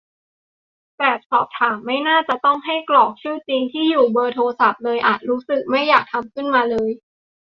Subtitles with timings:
[0.97, 6.89] แบบสอบถามไม่น่าจะต้องให้กรอกชื่อจริง ที่อยู่ เบอร์โทรศัพท์ เลยอะ รู้สึกไม่อยากทำขึ้นมาเลย